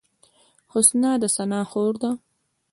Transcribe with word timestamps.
حسنا 0.73 1.11
د 1.21 1.23
ثنا 1.35 1.61
خور 1.69 1.93
ده 2.01 2.11